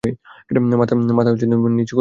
মাথা 0.79 1.29
নিচু 1.31 1.59
করুন! 1.61 1.73